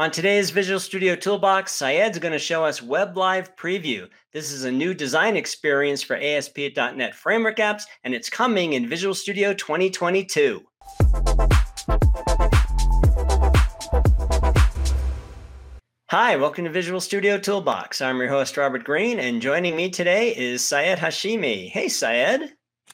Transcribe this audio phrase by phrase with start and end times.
[0.00, 4.08] On today's Visual Studio Toolbox, Sayed's going to show us Web Live Preview.
[4.32, 9.12] This is a new design experience for ASP.NET Framework apps, and it's coming in Visual
[9.12, 10.62] Studio 2022.
[16.10, 18.00] Hi, welcome to Visual Studio Toolbox.
[18.00, 21.70] I'm your host, Robert Green, and joining me today is Sayed Hashimi.
[21.70, 22.52] Hey, Sayed.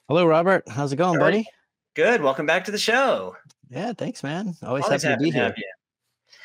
[0.09, 0.66] Hello, Robert.
[0.71, 1.46] How's it going, buddy?
[1.93, 2.23] Good.
[2.23, 3.36] Welcome back to the show.
[3.68, 4.55] Yeah, thanks, man.
[4.62, 5.55] Always, Always happy, happy, to be here.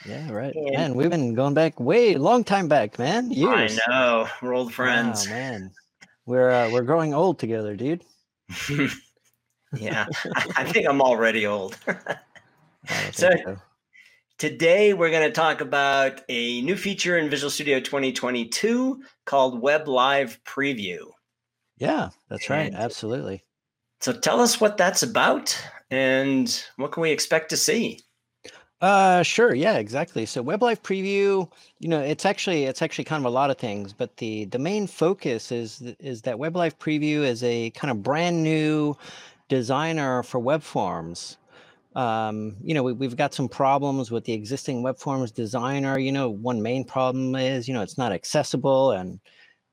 [0.06, 0.56] Yeah, right.
[0.56, 3.32] And man, we've been going back way long time back, man.
[3.32, 3.80] Years.
[3.88, 4.28] I know.
[4.42, 5.28] We're old friends.
[5.28, 5.72] Oh, man.
[6.26, 8.04] We're uh, we're growing old together, dude.
[9.78, 10.06] yeah.
[10.56, 11.78] I think I'm already old.
[13.12, 13.58] so, so,
[14.38, 19.88] today we're going to talk about a new feature in Visual Studio 2022 called Web
[19.88, 21.00] Live Preview.
[21.78, 22.74] Yeah, that's right.
[22.74, 23.44] Absolutely.
[24.02, 25.58] So tell us what that's about
[25.92, 28.00] and what can we expect to see?
[28.82, 29.54] Uh, sure.
[29.54, 30.26] Yeah, exactly.
[30.26, 33.58] So Web Live Preview, you know, it's actually it's actually kind of a lot of
[33.58, 37.92] things, but the the main focus is is that Web Live Preview is a kind
[37.92, 38.96] of brand new
[39.50, 41.38] designer for web forms.
[41.96, 46.00] Um, you know, we, we've got some problems with the existing web forms designer.
[46.00, 49.20] You know, one main problem is, you know, it's not accessible and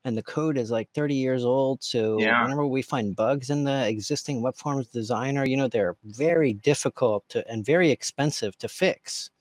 [0.07, 1.83] and the code is like 30 years old.
[1.83, 2.41] So yeah.
[2.41, 7.27] whenever we find bugs in the existing web forms designer, you know, they're very difficult
[7.27, 9.31] to and very expensive to fix.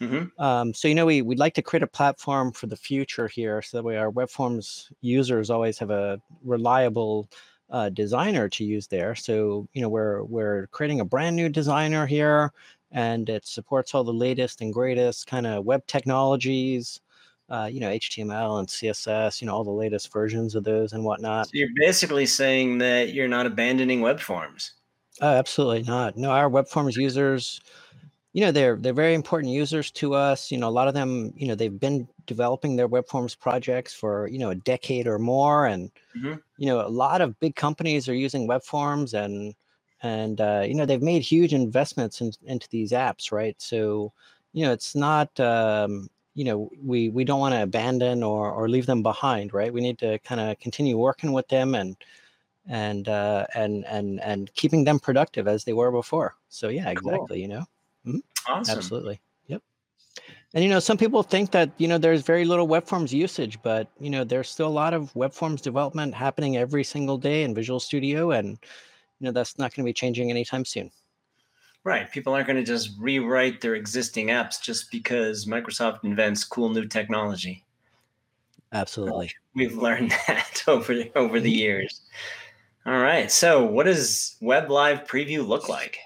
[0.00, 0.42] Mm-hmm.
[0.42, 3.60] Um, so you know, we we'd like to create a platform for the future here,
[3.60, 7.28] so that way our web forms users always have a reliable
[7.68, 9.14] uh, designer to use there.
[9.14, 12.52] So you know, we're we're creating a brand new designer here,
[12.92, 17.00] and it supports all the latest and greatest kind of web technologies
[17.50, 21.04] uh, you know, HTML and CSS, you know, all the latest versions of those and
[21.04, 21.46] whatnot.
[21.46, 24.74] So you're basically saying that you're not abandoning web forms.
[25.20, 26.16] Oh, absolutely not.
[26.16, 27.60] No, our web forms users,
[28.32, 30.50] you know, they're they're very important users to us.
[30.50, 33.94] You know, a lot of them, you know, they've been developing their web forms projects
[33.94, 36.34] for you know a decade or more, and mm-hmm.
[36.58, 39.54] you know, a lot of big companies are using web forms, and
[40.02, 43.56] and uh, you know, they've made huge investments in, into these apps, right?
[43.58, 44.12] So,
[44.52, 48.68] you know, it's not um, you know we we don't want to abandon or or
[48.68, 51.96] leave them behind right we need to kind of continue working with them and
[52.68, 57.26] and uh and and and keeping them productive as they were before so yeah exactly
[57.26, 57.36] cool.
[57.36, 57.64] you know
[58.06, 58.18] mm-hmm.
[58.46, 58.78] awesome.
[58.78, 59.60] absolutely yep
[60.54, 63.58] and you know some people think that you know there's very little web forms usage
[63.64, 67.42] but you know there's still a lot of web forms development happening every single day
[67.42, 68.50] in visual studio and
[69.18, 70.88] you know that's not going to be changing anytime soon
[71.88, 72.12] Right.
[72.12, 76.84] People aren't going to just rewrite their existing apps just because Microsoft invents cool new
[76.84, 77.64] technology.
[78.74, 79.32] Absolutely.
[79.54, 81.58] We've learned that over over the mm-hmm.
[81.58, 82.02] years.
[82.84, 83.32] All right.
[83.32, 85.96] So, what does Web Live Preview look like?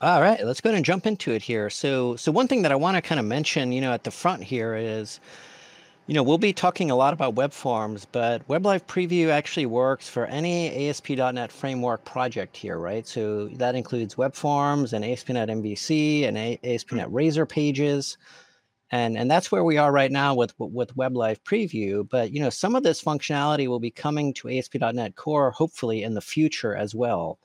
[0.00, 1.68] All right, let's go ahead and jump into it here.
[1.68, 4.10] So, so one thing that I want to kind of mention, you know, at the
[4.10, 5.20] front here is
[6.10, 10.08] you know, we'll be talking a lot about web forms, but WebLive Preview actually works
[10.08, 13.06] for any ASP.NET Framework project here, right?
[13.06, 18.18] So that includes web forms and ASP.NET MVC and ASP.NET Razor pages.
[18.90, 22.08] And, and that's where we are right now with, with WebLive Preview.
[22.10, 26.14] But, you know, some of this functionality will be coming to ASP.NET Core, hopefully in
[26.14, 27.38] the future as well.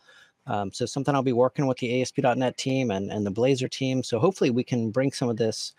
[0.48, 4.02] Um, so something I'll be working with the ASP.NET team and, and the Blazor team.
[4.02, 5.76] So hopefully we can bring some of this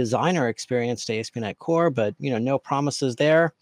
[0.00, 3.52] designer experience to ASP.NET Core, but you know, no promises there.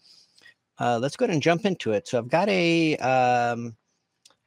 [0.79, 2.07] Uh, let's go ahead and jump into it.
[2.07, 3.75] So I've got a um,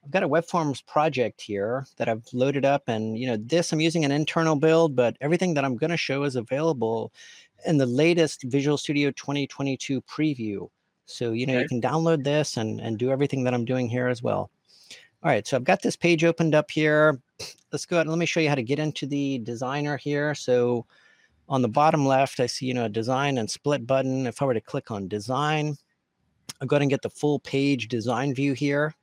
[0.03, 3.73] I've got a web forms project here that I've loaded up, and you know, this
[3.73, 7.13] I'm using an internal build, but everything that I'm going to show is available
[7.67, 10.71] in the latest Visual Studio 2022 preview.
[11.05, 11.63] So you know, okay.
[11.63, 14.51] you can download this and and do everything that I'm doing here as well.
[15.23, 17.21] All right, so I've got this page opened up here.
[17.71, 20.35] Let's go ahead and let me show you how to get into the designer here.
[20.35, 20.87] So
[21.53, 24.27] on the bottom left, I see, you know, a design and split button.
[24.27, 25.77] If I were to click on design,
[26.59, 28.95] I'll go ahead and get the full page design view here.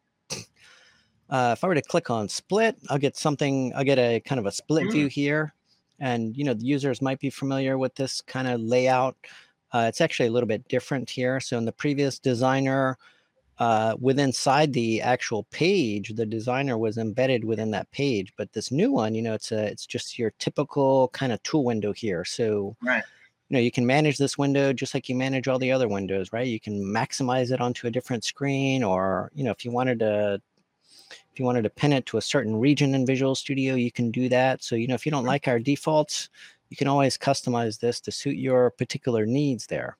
[1.29, 4.39] Uh, if I were to click on split, I'll get something, I'll get a kind
[4.39, 4.91] of a split mm.
[4.91, 5.53] view here.
[5.99, 9.15] And, you know, the users might be familiar with this kind of layout.
[9.71, 11.39] Uh, it's actually a little bit different here.
[11.39, 12.97] So in the previous designer,
[13.59, 18.33] uh, within inside the actual page, the designer was embedded within that page.
[18.37, 21.65] But this new one, you know, it's a it's just your typical kind of tool
[21.65, 22.23] window here.
[22.23, 23.03] So right.
[23.49, 26.31] you know, you can manage this window just like you manage all the other windows,
[26.31, 26.47] right?
[26.47, 30.41] You can maximize it onto a different screen, or you know, if you wanted to
[31.11, 34.09] if you wanted to pin it to a certain region in Visual Studio, you can
[34.09, 34.63] do that.
[34.63, 36.29] So, you know, if you don't like our defaults,
[36.69, 39.97] you can always customize this to suit your particular needs there.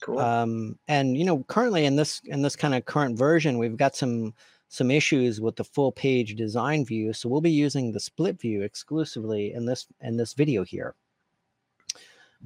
[0.00, 0.18] Cool.
[0.18, 3.96] Um, and you know, currently in this in this kind of current version, we've got
[3.96, 4.34] some
[4.68, 7.12] some issues with the full page design view.
[7.12, 10.94] So we'll be using the split view exclusively in this in this video here.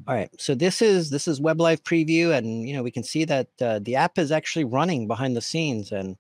[0.09, 3.03] All right, so this is this is Web Live Preview, and you know we can
[3.03, 6.17] see that uh, the app is actually running behind the scenes, and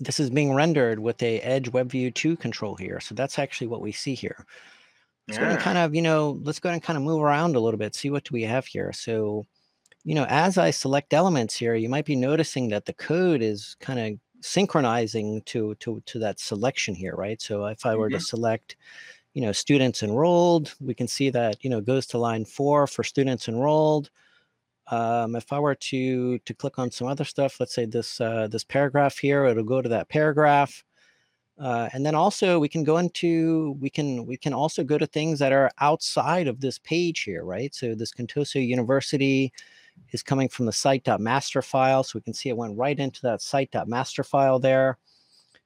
[0.00, 3.00] this is being rendered with a Edge WebView 2 control here.
[3.00, 4.46] So that's actually what we see here.
[5.26, 5.44] Let's yeah.
[5.44, 7.78] go and kind of, you know, let's go and kind of move around a little
[7.78, 8.92] bit, see what do we have here.
[8.92, 9.46] So,
[10.04, 13.76] you know, as I select elements here, you might be noticing that the code is
[13.80, 17.40] kind of synchronizing to to to that selection here, right?
[17.40, 18.18] So if I were mm-hmm.
[18.18, 18.76] to select,
[19.34, 23.04] you know, students enrolled, we can see that, you know, goes to line four for
[23.04, 24.10] students enrolled.
[24.90, 28.48] Um, if I were to to click on some other stuff, let's say this uh,
[28.48, 30.84] this paragraph here, it'll go to that paragraph.
[31.60, 35.06] Uh, and then also we can go into we can we can also go to
[35.06, 37.74] things that are outside of this page here, right?
[37.74, 39.52] So this Contoso University
[40.12, 42.02] is coming from the site.master file.
[42.02, 44.98] So we can see it went right into that site.master file there.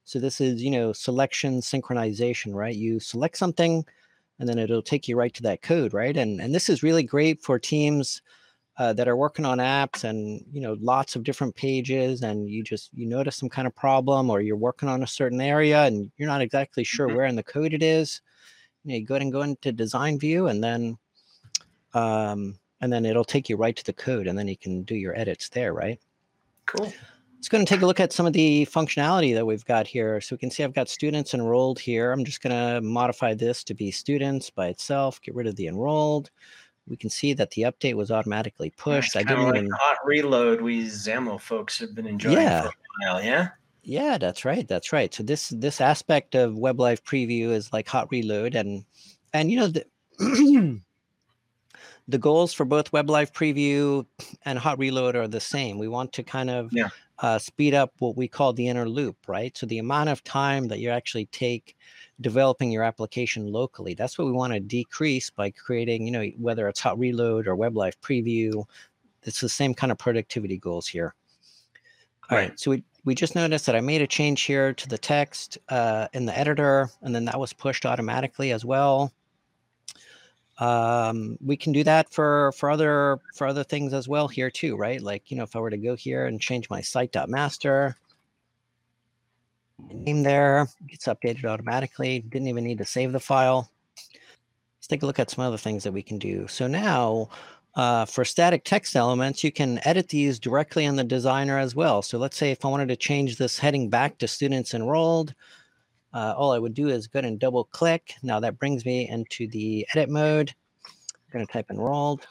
[0.04, 2.74] So this is, you know, selection synchronization, right?
[2.74, 3.84] You select something
[4.38, 6.16] and then it'll take you right to that code, right?
[6.16, 8.22] And, and this is really great for teams
[8.78, 12.64] uh, that are working on apps and, you know, lots of different pages and you
[12.64, 16.10] just, you notice some kind of problem or you're working on a certain area and
[16.16, 17.16] you're not exactly sure mm-hmm.
[17.16, 18.20] where in the code it is.
[18.82, 20.98] You, know, you go ahead and go into design view and then,
[21.94, 24.96] um, and then it'll take you right to the code and then you can do
[24.96, 25.98] your edits there, right?
[26.66, 26.92] Cool.
[27.36, 30.20] Let's go and take a look at some of the functionality that we've got here.
[30.20, 32.12] So we can see I've got students enrolled here.
[32.12, 35.68] I'm just going to modify this to be students by itself, get rid of the
[35.68, 36.30] enrolled.
[36.88, 39.16] We can see that the update was automatically pushed.
[39.16, 42.62] I didn't like even hot reload we XAML folks have been enjoying yeah.
[42.62, 42.72] for a
[43.06, 43.48] while, yeah?
[43.84, 44.66] Yeah, that's right.
[44.66, 45.12] That's right.
[45.12, 48.84] So this this aspect of Web Live Preview is like hot reload and
[49.32, 49.84] and you know the
[52.12, 54.04] the goals for both Web Live Preview
[54.44, 55.78] and Hot Reload are the same.
[55.78, 56.90] We want to kind of yeah.
[57.20, 59.56] uh, speed up what we call the inner loop, right?
[59.56, 61.74] So the amount of time that you actually take
[62.20, 66.68] developing your application locally, that's what we want to decrease by creating, you know, whether
[66.68, 68.62] it's Hot Reload or Web Live Preview.
[69.22, 71.14] It's the same kind of productivity goals here.
[72.28, 72.50] All right.
[72.50, 72.60] right.
[72.60, 76.08] So we, we just noticed that I made a change here to the text uh,
[76.12, 79.12] in the editor, and then that was pushed automatically as well
[80.58, 84.76] um, we can do that for for other for other things as well here too
[84.76, 85.00] right?
[85.00, 87.96] Like you know if i were to go here and change my site.master
[89.90, 93.70] name there gets updated automatically didn't even need to save the file.
[94.78, 96.46] Let's take a look at some other things that we can do.
[96.48, 97.28] So now
[97.74, 102.02] uh, for static text elements you can edit these directly in the designer as well.
[102.02, 105.34] So let's say if i wanted to change this heading back to students enrolled
[106.14, 108.14] uh, all I would do is go ahead and double click.
[108.22, 110.54] Now that brings me into the edit mode.
[110.84, 112.26] I'm going to type enrolled.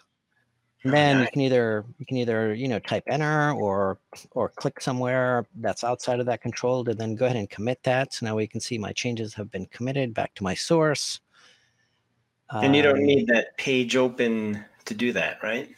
[0.83, 4.00] And then you can either you can either you know type enter or
[4.31, 8.13] or click somewhere that's outside of that control to then go ahead and commit that.
[8.13, 11.19] So now we can see my changes have been committed back to my source.
[12.51, 15.69] And you don't um, need that page open to do that, right?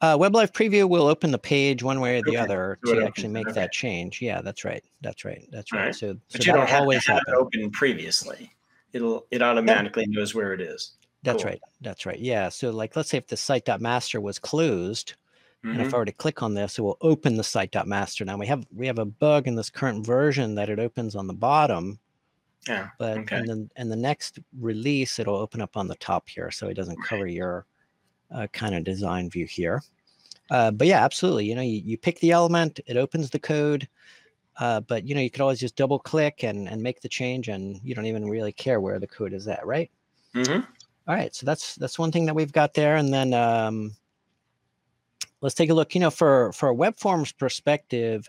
[0.00, 2.38] Uh, Web Live Preview will open the page one way or the okay.
[2.38, 3.60] other to actually make okay.
[3.60, 4.22] that change.
[4.22, 4.82] Yeah, that's right.
[5.02, 5.46] That's right.
[5.52, 5.86] That's right.
[5.86, 5.94] right.
[5.94, 8.50] So, but so you don't have always to have it open previously.
[8.92, 10.18] It'll it automatically yeah.
[10.18, 10.92] knows where it is.
[11.22, 11.50] That's cool.
[11.50, 11.60] right.
[11.82, 12.18] That's right.
[12.18, 12.48] Yeah.
[12.48, 15.14] So like let's say if the site.master was closed,
[15.62, 15.72] mm-hmm.
[15.72, 15.96] and if I mm-hmm.
[15.98, 18.24] were to click on this, it will open the site.master.
[18.24, 21.26] Now we have we have a bug in this current version that it opens on
[21.26, 21.98] the bottom.
[22.66, 22.88] Yeah.
[22.98, 23.36] But okay.
[23.36, 26.74] and then and the next release it'll open up on the top here, so it
[26.74, 27.08] doesn't right.
[27.08, 27.66] cover your
[28.32, 29.82] uh, kind of design view here.
[30.50, 31.46] Uh, but yeah, absolutely.
[31.46, 33.88] You know, you, you pick the element, it opens the code,
[34.58, 37.48] uh, but you know, you could always just double click and, and make the change
[37.48, 39.90] and you don't even really care where the code is at, right?
[40.34, 40.60] Mm-hmm.
[41.08, 41.34] All right.
[41.34, 42.96] So that's, that's one thing that we've got there.
[42.96, 43.92] And then um,
[45.40, 48.26] let's take a look, you know, for, for a web forms perspective,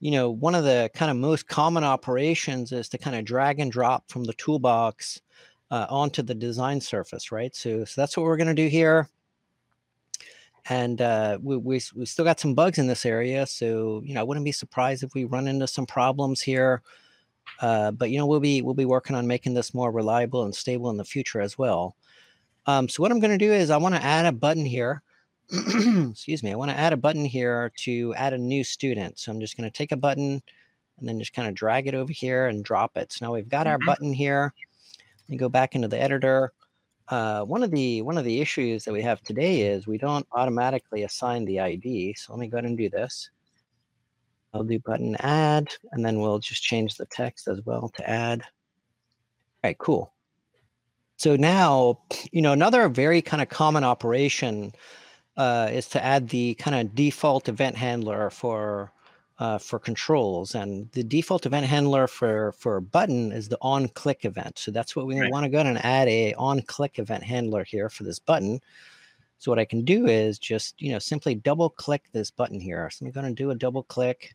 [0.00, 3.58] you know, one of the kind of most common operations is to kind of drag
[3.58, 5.20] and drop from the toolbox
[5.72, 7.54] uh, onto the design surface, right?
[7.54, 9.08] So, so that's what we're going to do here
[10.70, 14.20] and uh, we, we, we still got some bugs in this area so you know
[14.20, 16.82] i wouldn't be surprised if we run into some problems here
[17.60, 20.54] uh, but you know we'll be we'll be working on making this more reliable and
[20.54, 21.96] stable in the future as well.
[22.66, 25.02] Um, so what i'm going to do is i want to add a button here
[25.50, 29.18] excuse me i want to add a button here to add a new student.
[29.18, 30.42] So i'm just going to take a button
[30.98, 33.12] and then just kind of drag it over here and drop it.
[33.12, 33.72] So now we've got mm-hmm.
[33.72, 34.52] our button here.
[35.22, 36.52] Let me go back into the editor
[37.10, 40.26] uh, one of the one of the issues that we have today is we don't
[40.32, 42.14] automatically assign the ID.
[42.14, 43.30] So let me go ahead and do this.
[44.52, 48.40] I'll do button add, and then we'll just change the text as well to add.
[48.42, 50.12] All right, cool.
[51.16, 52.00] So now,
[52.30, 54.72] you know, another very kind of common operation
[55.36, 58.92] uh, is to add the kind of default event handler for
[59.38, 60.54] uh, for controls.
[60.54, 64.58] And the default event handler for, for a button is the on click event.
[64.58, 65.30] So that's what we right.
[65.30, 68.60] want to go and add a on click event handler here for this button.
[69.38, 72.90] So what I can do is just, you know, simply double click this button here.
[72.90, 74.34] So I'm going to do a double click.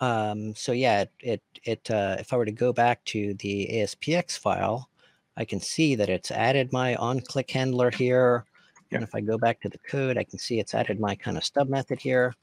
[0.00, 3.68] Um, so yeah, it, it, it uh, if I were to go back to the
[3.72, 4.90] ASPX file,
[5.38, 8.44] I can see that it's added my on click handler here.
[8.90, 11.36] And if I go back to the code, I can see it's added my kind
[11.36, 12.34] of stub method here.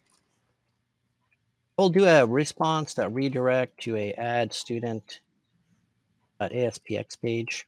[1.78, 5.20] We'll do a response that redirect to a add student
[6.40, 7.68] ASPX page.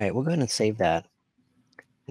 [0.00, 1.06] All right, we'll go ahead and save that.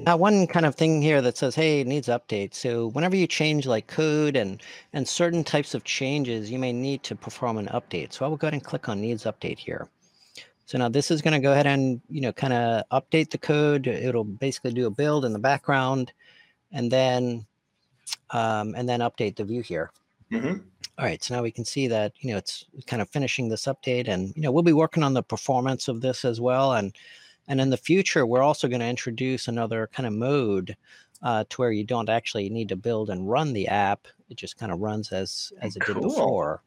[0.05, 2.53] Now, one kind of thing here that says, hey, it needs update.
[2.53, 4.61] So whenever you change like code and,
[4.93, 8.13] and certain types of changes, you may need to perform an update.
[8.13, 9.89] So I will go ahead and click on needs update here.
[10.65, 13.37] So now this is going to go ahead and, you know, kind of update the
[13.37, 13.87] code.
[13.87, 16.13] It'll basically do a build in the background
[16.71, 17.45] and then,
[18.29, 19.91] um, and then update the view here.
[20.31, 20.57] Mm-hmm.
[20.97, 23.65] All right, so now we can see that, you know, it's kind of finishing this
[23.65, 26.73] update and, you know, we'll be working on the performance of this as well.
[26.73, 26.93] And,
[27.47, 30.75] and in the future, we're also going to introduce another kind of mode
[31.23, 34.07] uh, to where you don't actually need to build and run the app.
[34.29, 35.95] It just kind of runs as, as it cool.
[35.95, 36.61] did before.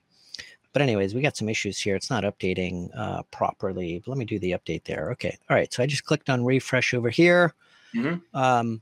[0.73, 1.95] But anyways, we got some issues here.
[1.95, 3.99] It's not updating uh, properly.
[3.99, 5.11] But let me do the update there.
[5.13, 5.37] Okay.
[5.51, 5.71] All right.
[5.71, 7.55] So I just clicked on refresh over here.
[7.95, 8.35] Mm-hmm.
[8.35, 8.81] Um,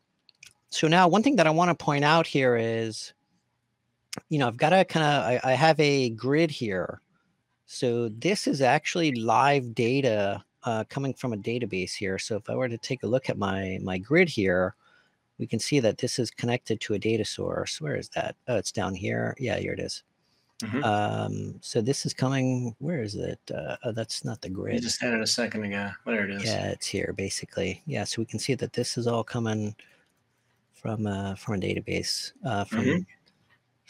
[0.68, 3.12] so now one thing that I want to point out here is,
[4.28, 7.00] you know, I've got to kind of, I, I have a grid here.
[7.66, 12.18] So this is actually live data uh, coming from a database here.
[12.18, 14.74] So if I were to take a look at my, my grid here,
[15.38, 17.80] we can see that this is connected to a data source.
[17.80, 18.36] Where is that?
[18.48, 19.34] Oh, it's down here.
[19.38, 20.02] Yeah, here it is.
[20.62, 20.84] Mm-hmm.
[20.84, 22.76] Um, so this is coming.
[22.78, 23.38] Where is it?
[23.54, 24.74] Uh, oh, that's not the grid.
[24.74, 25.90] You just had it a second ago.
[26.04, 26.44] There it is.
[26.44, 27.82] Yeah, it's here basically.
[27.86, 29.74] Yeah, so we can see that this is all coming
[30.74, 33.02] from uh, from a database uh, from mm-hmm.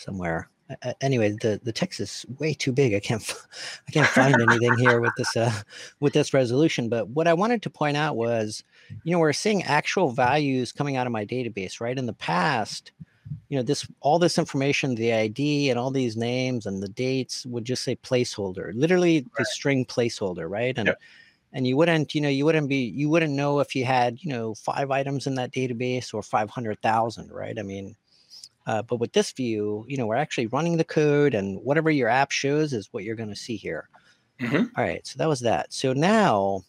[0.01, 0.49] Somewhere.
[0.83, 2.95] Uh, anyway, the the text is way too big.
[2.95, 3.23] I can't
[3.89, 5.53] I can't find anything here with this uh,
[5.99, 6.89] with this resolution.
[6.89, 8.63] But what I wanted to point out was,
[9.03, 11.81] you know, we're seeing actual values coming out of my database.
[11.81, 12.93] Right in the past,
[13.49, 17.45] you know this all this information the id and all these names and the dates
[17.47, 19.31] would just say placeholder literally right.
[19.39, 21.01] the string placeholder right and yep.
[21.53, 24.31] and you wouldn't you know you wouldn't be you wouldn't know if you had you
[24.31, 27.95] know five items in that database or 500000 right i mean
[28.71, 32.09] uh, but with this view you know we're actually running the code and whatever your
[32.09, 33.89] app shows is what you're going to see here
[34.41, 34.65] mm-hmm.
[34.77, 36.61] all right so that was that so now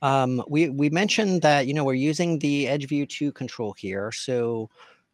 [0.00, 4.10] um, we we mentioned that you know we're using the edge view 2 control here
[4.10, 4.70] so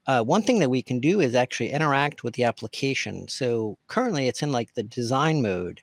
[0.09, 3.29] uh, one thing that we can do is actually interact with the application.
[3.29, 5.83] So currently it's in like the design mode.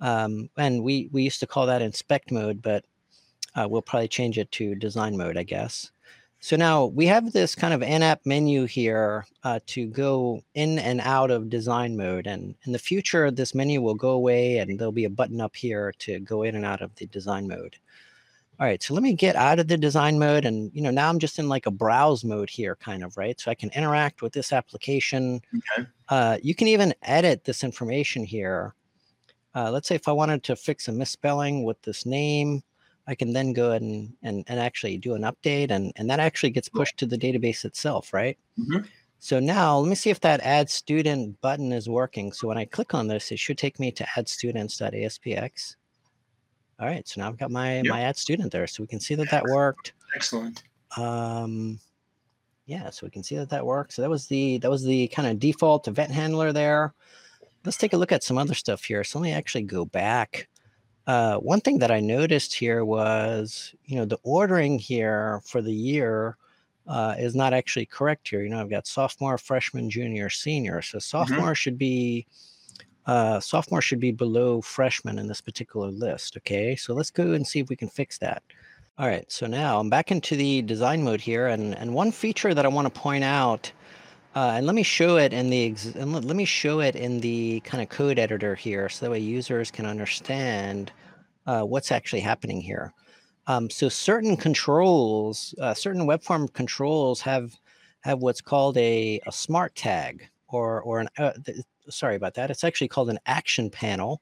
[0.00, 2.84] Um, and we, we used to call that inspect mode, but
[3.54, 5.90] uh, we'll probably change it to design mode, I guess.
[6.44, 11.00] So now we have this kind of in-app menu here uh, to go in and
[11.00, 12.26] out of design mode.
[12.26, 15.56] And in the future, this menu will go away and there'll be a button up
[15.56, 17.76] here to go in and out of the design mode.
[18.60, 21.08] All right, so let me get out of the design mode and, you know, now
[21.08, 23.40] I'm just in like a browse mode here kind of, right?
[23.40, 25.40] So I can interact with this application.
[25.56, 25.88] Okay.
[26.10, 28.74] Uh, you can even edit this information here.
[29.54, 32.62] Uh, let's say if I wanted to fix a misspelling with this name,
[33.06, 36.20] I can then go ahead and, and, and actually do an update and, and that
[36.20, 38.38] actually gets pushed to the database itself, right?
[38.58, 38.86] Mm-hmm.
[39.18, 42.32] So now let me see if that add student button is working.
[42.32, 45.76] So when I click on this, it should take me to add students.aspx.
[46.80, 47.86] All right, so now I've got my yep.
[47.86, 49.92] my add student there, so we can see that that worked.
[50.14, 50.64] Excellent.
[50.96, 51.78] Um,
[52.66, 53.92] yeah, so we can see that that worked.
[53.92, 56.92] So that was the that was the kind of default event handler there.
[57.64, 59.04] Let's take a look at some other stuff here.
[59.04, 60.48] So let me actually go back.
[61.06, 65.72] Uh, one thing that I noticed here was, you know, the ordering here for the
[65.72, 66.36] year
[66.86, 68.42] uh, is not actually correct here.
[68.42, 70.82] You know, I've got sophomore, freshman, junior, senior.
[70.82, 71.02] So mm-hmm.
[71.02, 71.52] sophomore mm-hmm.
[71.54, 72.26] should be
[73.06, 76.36] uh, sophomore should be below freshman in this particular list.
[76.38, 78.42] Okay, so let's go and see if we can fix that.
[78.96, 82.54] All right, so now I'm back into the design mode here, and and one feature
[82.54, 83.70] that I want to point out,
[84.34, 87.20] uh, and let me show it in the and let, let me show it in
[87.20, 90.92] the kind of code editor here, so that way users can understand
[91.46, 92.92] uh, what's actually happening here.
[93.46, 97.54] Um, so certain controls, uh, certain web form controls have
[98.00, 101.32] have what's called a, a smart tag or or an uh,
[101.88, 102.50] sorry about that.
[102.50, 104.20] It's actually called an action panel.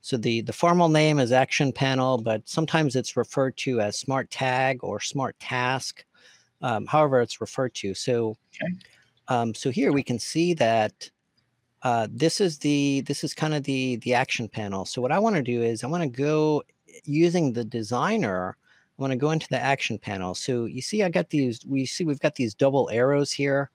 [0.00, 4.30] So the, the formal name is action panel, but sometimes it's referred to as smart
[4.30, 6.04] tag or smart task,
[6.60, 7.94] um, however it's referred to.
[7.94, 8.74] So, okay.
[9.28, 11.10] Um, so here we can see that
[11.82, 14.84] uh, this is the this is kind of the the action panel.
[14.84, 16.62] So what I want to do is I want to go
[17.04, 18.56] using the designer.
[18.98, 20.34] I want to go into the action panel.
[20.34, 21.60] So you see, I got these.
[21.66, 23.70] We see we've got these double arrows here.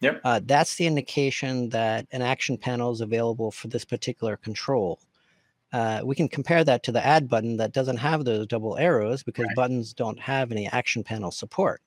[0.00, 0.20] Yep.
[0.24, 5.00] Uh, that's the indication that an action panel is available for this particular control.
[5.72, 9.22] Uh, we can compare that to the add button that doesn't have those double arrows
[9.22, 9.56] because right.
[9.56, 11.80] buttons don't have any action panel support.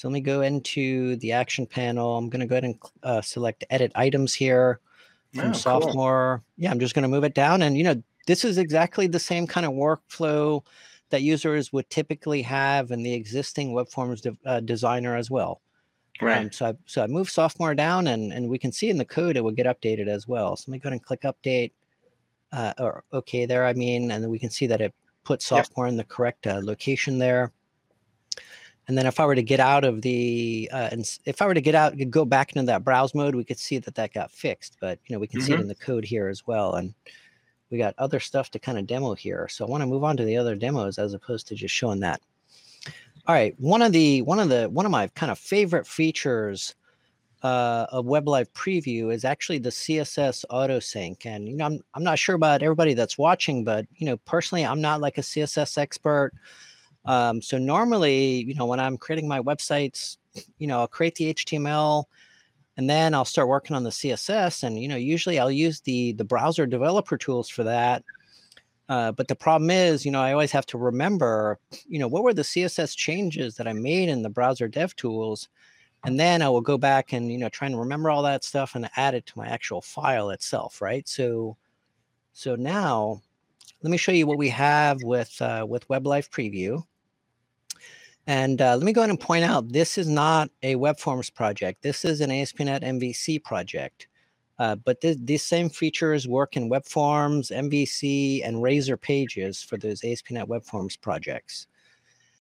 [0.00, 2.16] So let me go into the action panel.
[2.16, 4.80] I'm going to go ahead and uh, select edit items here
[5.34, 6.38] from oh, sophomore.
[6.38, 6.64] Cool.
[6.64, 7.60] Yeah, I'm just going to move it down.
[7.60, 10.64] And, you know, this is exactly the same kind of workflow
[11.10, 15.60] that users would typically have in the existing web forms de- uh, designer as well.
[16.22, 16.38] Right.
[16.38, 19.04] Um, so I so I move sophomore down and and we can see in the
[19.04, 20.56] code it will get updated as well.
[20.56, 21.72] So let me go ahead and click update
[22.52, 23.66] uh, or okay there.
[23.66, 25.92] I mean, and then we can see that it puts sophomore yep.
[25.92, 27.52] in the correct uh, location there.
[28.88, 31.54] And then if I were to get out of the, uh, and if I were
[31.54, 34.32] to get out, go back into that browse mode, we could see that that got
[34.32, 34.76] fixed.
[34.80, 35.46] But you know, we can mm-hmm.
[35.46, 35.62] see it mm-hmm.
[35.62, 36.74] in the code here as well.
[36.74, 36.92] And
[37.70, 39.48] we got other stuff to kind of demo here.
[39.48, 42.00] So I want to move on to the other demos as opposed to just showing
[42.00, 42.20] that.
[43.26, 46.74] All right, one of the one of the one of my kind of favorite features
[47.42, 51.24] uh, of WebLive Preview is actually the CSS autosync.
[51.26, 54.64] And you know, I'm I'm not sure about everybody that's watching, but you know, personally,
[54.64, 56.32] I'm not like a CSS expert.
[57.04, 60.18] Um, so normally, you know, when I'm creating my websites,
[60.58, 62.04] you know, I'll create the HTML
[62.76, 64.62] and then I'll start working on the CSS.
[64.62, 68.04] And, you know, usually I'll use the, the browser developer tools for that.
[68.88, 72.24] Uh, but the problem is, you know, I always have to remember, you know, what
[72.24, 75.48] were the CSS changes that I made in the browser dev tools?
[76.04, 78.74] And then I will go back and, you know, try and remember all that stuff
[78.74, 81.06] and add it to my actual file itself, right?
[81.06, 81.56] So,
[82.32, 83.20] so now
[83.82, 86.82] let me show you what we have with, uh, with WebLive Preview.
[88.26, 91.30] And uh, let me go ahead and point out, this is not a web forms
[91.30, 91.82] project.
[91.82, 94.06] This is an ASP.NET MVC project.
[94.58, 99.78] Uh, but th these same features work in web forms, MVC, and Razor pages for
[99.78, 101.66] those ASP.NET web forms projects.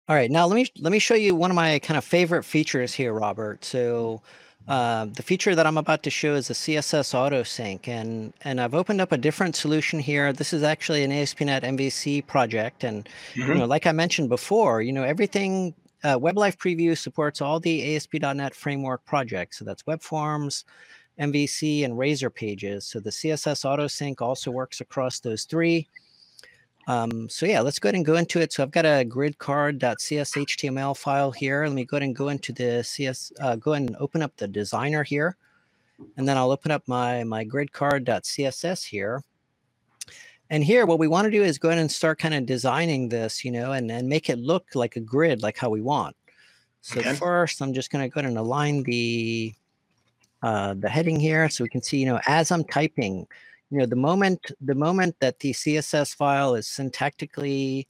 [0.09, 2.43] All right, now let me let me show you one of my kind of favorite
[2.45, 3.64] features here, Robert.
[3.64, 4.21] So
[4.69, 8.61] uh, the feature that I'm about to show is the CSS auto sync, and and
[8.61, 10.33] I've opened up a different solution here.
[10.33, 13.49] This is actually an ASP.NET MVC project, and mm-hmm.
[13.49, 17.97] you know, like I mentioned before, you know, everything uh, WebLive Preview supports all the
[17.97, 19.58] ASP.NET framework projects.
[19.58, 20.65] So that's web forms,
[21.19, 22.87] MVC, and Razor pages.
[22.87, 25.89] So the CSS auto sync also works across those three.
[26.88, 28.52] Um, so yeah, let's go ahead and go into it.
[28.52, 31.64] So I've got a grid card.cshtml file here.
[31.64, 34.36] Let me go ahead and go into the CS, uh, go ahead and open up
[34.36, 35.36] the designer here.
[36.16, 39.23] And then I'll open up my, my grid card.css here.
[40.50, 43.08] And here, what we want to do is go ahead and start kind of designing
[43.08, 46.16] this, you know, and, and make it look like a grid, like how we want.
[46.82, 47.14] So okay.
[47.14, 49.54] first, I'm just going to go ahead and align the
[50.42, 53.28] uh, the heading here so we can see, you know, as I'm typing,
[53.73, 57.87] you know the moment the moment that the css file is syntactically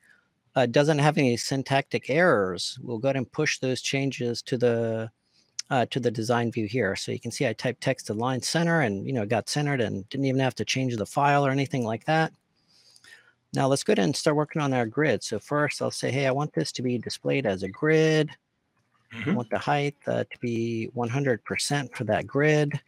[0.55, 5.11] uh, doesn't have any syntactic errors we'll go ahead and push those changes to the
[5.71, 6.95] uh, to the design view here.
[6.95, 9.81] So you can see i typed text to line center and you know got centered
[9.81, 12.31] and didn't even have to change the file or anything like that.
[13.55, 15.23] Now let's go ahead and start working on our grid.
[15.23, 18.31] So first i'll say hey i want this to be displayed as a grid.
[19.15, 19.31] Mm-hmm.
[19.31, 22.81] i want the height uh, to be 100% for that grid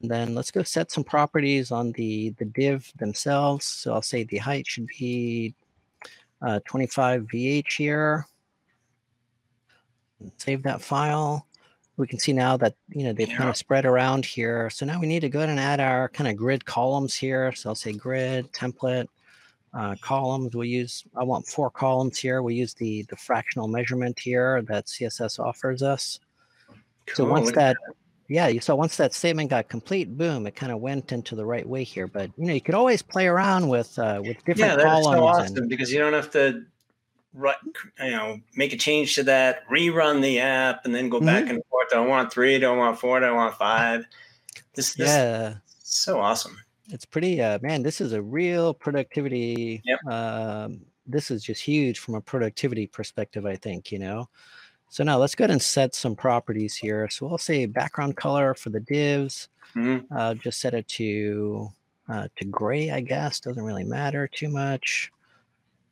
[0.00, 3.64] then let's go set some properties on the, the div themselves.
[3.64, 5.54] So I'll say the height should be
[6.42, 8.26] uh, 25 VH here.
[10.38, 11.46] Save that file.
[11.96, 13.38] We can see now that, you know, they've yeah.
[13.38, 14.68] kind of spread around here.
[14.68, 17.52] So now we need to go ahead and add our kind of grid columns here.
[17.52, 19.06] So I'll say grid template
[19.72, 20.54] uh, columns.
[20.54, 22.42] We use, I want four columns here.
[22.42, 26.20] We use the, the fractional measurement here that CSS offers us.
[27.06, 27.14] Cool.
[27.14, 27.76] So once that,
[28.28, 31.68] yeah, so once that statement got complete, boom, it kind of went into the right
[31.68, 32.06] way here.
[32.06, 35.16] But you know, you could always play around with uh, with different yeah, that's columns.
[35.16, 36.64] so awesome and, because you don't have to,
[37.38, 37.56] Right,
[38.02, 41.26] you know, make a change to that, rerun the app, and then go mm-hmm.
[41.26, 41.88] back and forth.
[41.94, 42.58] I want three?
[42.58, 43.20] Do I want four?
[43.20, 44.06] Do I want five?
[44.74, 46.56] This, this yeah, so awesome.
[46.88, 47.82] It's pretty, uh, man.
[47.82, 49.82] This is a real productivity.
[49.84, 50.06] Yep.
[50.06, 53.44] Um, this is just huge from a productivity perspective.
[53.44, 54.30] I think you know.
[54.96, 57.06] So now let's go ahead and set some properties here.
[57.10, 59.50] So we'll say background color for the divs.
[59.74, 60.10] Mm-hmm.
[60.10, 61.68] Uh, just set it to
[62.08, 63.38] uh, to gray, I guess.
[63.40, 65.12] Doesn't really matter too much.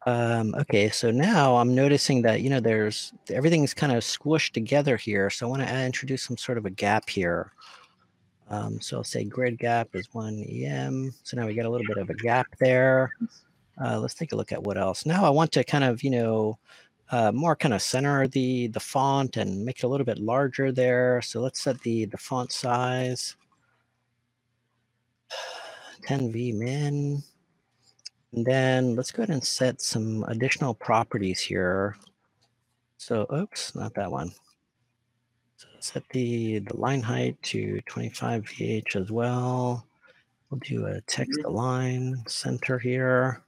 [0.07, 4.97] Um, okay, so now I'm noticing that you know there's everything's kind of squished together
[4.97, 5.29] here.
[5.29, 7.53] So I want to introduce some sort of a gap here.
[8.49, 11.13] Um, so I'll say grid gap is one em.
[11.25, 13.13] So now we get a little bit of a gap there.
[13.79, 15.05] Uh, let's take a look at what else.
[15.05, 16.59] Now I want to kind of you know
[17.15, 20.73] uh, more kind of center the the font and make it a little bit larger
[20.73, 21.23] there.
[21.23, 23.37] So let's set the the font size
[26.09, 27.23] 10v min.
[28.33, 31.97] And then let's go ahead and set some additional properties here.
[32.97, 34.33] So, oops, not that one.
[35.57, 39.87] So set the, the line height to 25 VH as well.
[40.51, 41.49] We'll do a text mm-hmm.
[41.49, 43.44] align center here.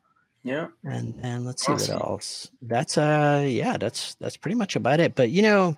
[0.47, 0.69] Yeah.
[0.85, 1.99] And and let's see awesome.
[1.99, 2.51] what else.
[2.63, 5.17] That's uh yeah, that's that's pretty much about it.
[5.17, 5.77] But you know,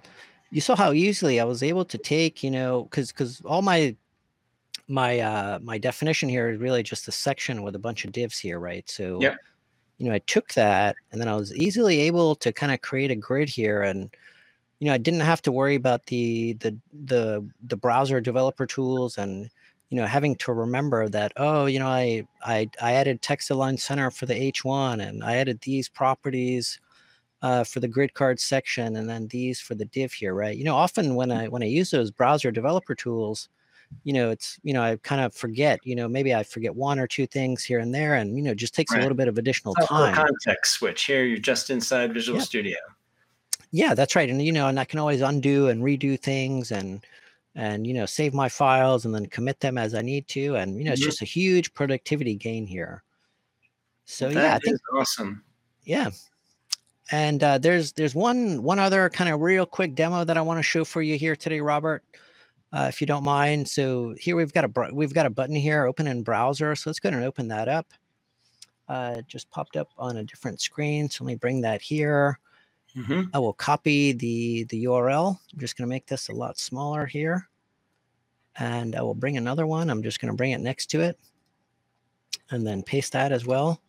[0.51, 3.97] you saw how easily I was able to take, you know, because because all my
[4.87, 8.39] my uh my definition here is really just a section with a bunch of divs
[8.39, 8.89] here, right?
[8.91, 9.37] So yeah.
[9.97, 13.11] you know, I took that and then I was easily able to kind of create
[13.11, 14.11] a grid here and
[14.81, 19.17] you know, I didn't have to worry about the the the the browser developer tools
[19.17, 19.49] and
[19.91, 23.79] you know having to remember that oh you know I I I added text align
[23.79, 26.81] center for the H1 and I added these properties
[27.41, 30.65] uh, for the grid card section and then these for the div here right you
[30.65, 33.49] know often when I when I use those browser developer tools
[34.05, 36.99] you know it's you know I kind of forget you know maybe I forget one
[36.99, 38.99] or two things here and there and you know just takes right.
[38.99, 42.47] a little bit of additional time context switch here you're just inside Visual yep.
[42.47, 42.77] Studio
[43.71, 44.29] yeah, that's right.
[44.29, 47.05] And you know, and I can always undo and redo things and
[47.59, 50.55] and you know save my files and then commit them as I need to.
[50.55, 51.09] And you know, it's mm-hmm.
[51.09, 53.03] just a huge productivity gain here.
[54.07, 55.43] So that yeah, I think awesome.
[55.83, 56.11] Yeah.
[57.11, 60.59] And uh, there's there's one one other kind of real quick demo that I want
[60.59, 62.05] to show for you here today, Robert,
[62.73, 63.67] uh, if you don't mind.
[63.67, 66.77] So here we've got a we've got a button here, open in browser.
[66.77, 67.93] So let's go ahead and open that up.
[68.89, 71.11] Uh, just popped up on a different screen.
[71.11, 72.39] So let me bring that here.
[72.97, 73.23] Mm-hmm.
[73.33, 75.39] I will copy the, the URL.
[75.53, 77.49] I'm just going to make this a lot smaller here.
[78.59, 79.89] And I will bring another one.
[79.89, 81.19] I'm just going to bring it next to it
[82.51, 83.81] and then paste that as well.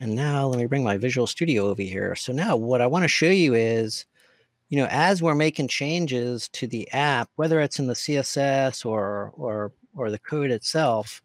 [0.00, 2.14] And now let me bring my Visual Studio over here.
[2.14, 4.04] So now what I want to show you is,
[4.68, 9.32] you know, as we're making changes to the app, whether it's in the CSS or
[9.36, 11.22] or or the code itself,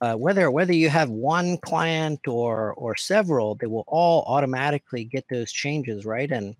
[0.00, 5.28] uh, whether whether you have one client or or several, they will all automatically get
[5.28, 6.30] those changes, right?
[6.30, 6.56] And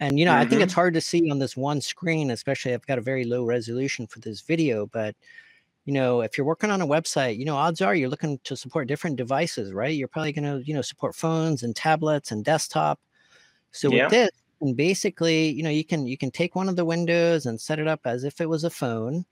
[0.00, 0.40] and you know, mm-hmm.
[0.40, 0.80] I think it's mm-hmm.
[0.80, 4.20] hard to see on this one screen, especially I've got a very low resolution for
[4.20, 5.16] this video, but
[5.88, 8.54] you know, if you're working on a website, you know, odds are you're looking to
[8.54, 9.96] support different devices, right?
[9.96, 13.00] You're probably going to, you know, support phones and tablets and desktop.
[13.72, 14.02] So yeah.
[14.02, 17.46] with this, and basically, you know, you can you can take one of the windows
[17.46, 19.24] and set it up as if it was a phone,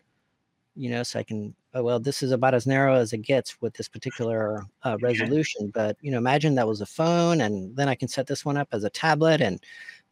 [0.75, 3.61] you know, so I can oh, well, this is about as narrow as it gets
[3.61, 5.71] with this particular uh, resolution.
[5.75, 8.57] But you know, imagine that was a phone, and then I can set this one
[8.57, 9.61] up as a tablet, and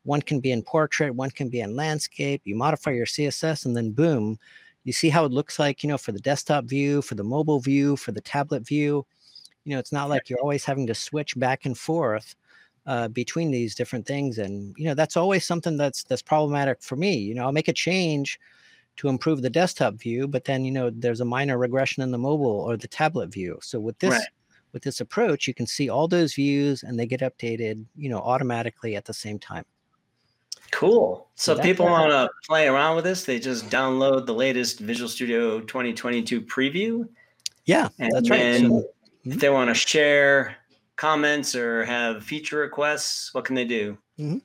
[0.04, 2.42] one can be in portrait, one can be in landscape.
[2.44, 4.38] You modify your CSS, and then boom,
[4.84, 5.82] you see how it looks like.
[5.82, 9.06] You know, for the desktop view, for the mobile view, for the tablet view.
[9.64, 12.36] You know, it's not like you're always having to switch back and forth.
[12.86, 16.96] Uh, between these different things and you know that's always something that's that's problematic for
[16.96, 18.38] me you know i'll make a change
[18.96, 22.18] to improve the desktop view, but then you know there's a minor regression in the
[22.18, 23.58] mobile or the tablet view.
[23.62, 24.28] So with this right.
[24.72, 28.18] with this approach, you can see all those views and they get updated, you know,
[28.18, 29.64] automatically at the same time.
[30.70, 31.28] Cool.
[31.36, 35.08] So, so people want to play around with this, they just download the latest Visual
[35.08, 37.08] Studio 2022 preview.
[37.64, 38.60] Yeah, and that's right.
[38.60, 38.78] So,
[39.24, 39.38] if mm-hmm.
[39.38, 40.56] they want to share
[40.96, 43.96] comments or have feature requests, what can they do?
[44.18, 44.38] Mm-hmm.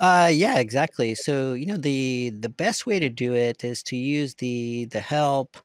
[0.00, 1.14] Uh, yeah, exactly.
[1.14, 5.00] So you know the the best way to do it is to use the the
[5.00, 5.58] help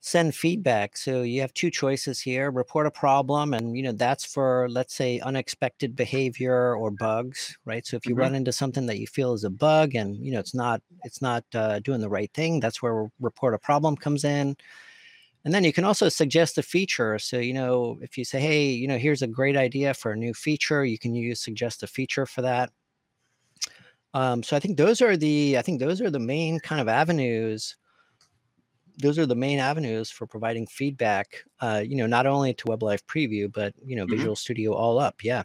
[0.00, 0.96] send feedback.
[0.96, 4.94] So you have two choices here: report a problem, and you know that's for let's
[4.94, 7.86] say unexpected behavior or bugs, right?
[7.86, 8.20] So if you mm-hmm.
[8.20, 11.22] run into something that you feel is a bug, and you know it's not it's
[11.22, 14.56] not uh, doing the right thing, that's where report a problem comes in.
[15.44, 17.18] And then you can also suggest a feature.
[17.18, 20.16] So, you know, if you say, hey, you know, here's a great idea for a
[20.16, 22.70] new feature, you can use suggest a feature for that.
[24.14, 26.88] Um, so I think those are the I think those are the main kind of
[26.88, 27.76] avenues.
[29.02, 31.42] Those are the main avenues for providing feedback.
[31.60, 34.16] Uh, you know, not only to Web Live Preview, but you know, mm-hmm.
[34.16, 35.24] Visual Studio all up.
[35.24, 35.42] Yeah.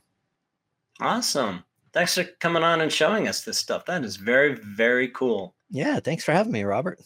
[1.01, 1.63] Awesome.
[1.93, 3.86] Thanks for coming on and showing us this stuff.
[3.86, 5.55] That is very, very cool.
[5.71, 5.99] Yeah.
[5.99, 6.99] Thanks for having me, Robert.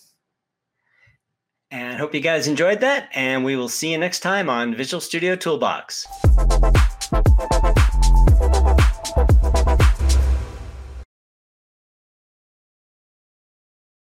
[1.71, 3.09] And hope you guys enjoyed that.
[3.13, 6.05] And we will see you next time on Visual Studio Toolbox.